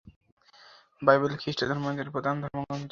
Bible 1.01 1.33
খ্রিস্ট 1.41 1.61
ধর্মাবলম্বীদের 1.61 2.13
প্রধান 2.15 2.35
ধর্মগ্রন্থ। 2.43 2.79